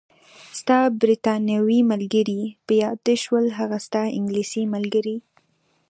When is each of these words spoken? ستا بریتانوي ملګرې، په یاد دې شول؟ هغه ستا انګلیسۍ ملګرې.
ستا 0.59 0.77
بریتانوي 1.01 1.79
ملګرې، 1.91 2.41
په 2.65 2.73
یاد 2.81 2.97
دې 3.05 3.15
شول؟ 3.23 3.45
هغه 3.59 3.77
ستا 3.85 4.01
انګلیسۍ 4.17 4.63
ملګرې. 4.75 5.17